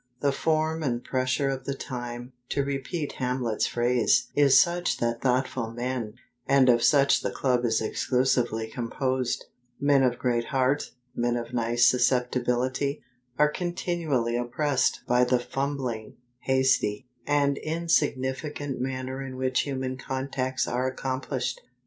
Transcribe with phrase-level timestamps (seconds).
[0.19, 5.69] The form and pressure of the time (to repeat Hamlet's phrase) is such that thoughtful
[5.69, 6.15] men
[6.47, 9.45] and of such the Club is exclusively composed:
[9.79, 13.03] men of great heart, men of nice susceptibility
[13.37, 20.87] are continually oppressed by the fumbling, hasty, and insignificant manner in which human contacts are
[20.87, 21.61] accomplished.